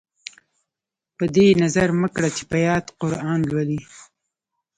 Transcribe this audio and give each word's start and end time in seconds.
په 1.17 1.23
دې 1.33 1.45
یې 1.49 1.59
نظر 1.63 1.87
مه 1.99 2.07
کړه 2.15 2.29
چې 2.37 2.43
په 2.51 2.57
یاد 2.67 2.85
قران 3.01 3.39
لولي. 3.49 3.81